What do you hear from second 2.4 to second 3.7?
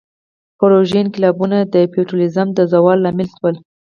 د زوال لامل شول.